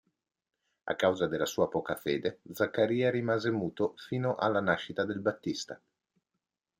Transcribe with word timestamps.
A 0.85 0.95
causa 0.95 1.27
della 1.27 1.45
sua 1.45 1.69
poca 1.69 1.95
Fede, 1.95 2.39
Zaccaria 2.53 3.11
rimase 3.11 3.51
muto 3.51 3.93
fino 3.97 4.33
alla 4.33 4.59
nascita 4.59 5.05
del 5.05 5.19
Battista. 5.19 5.79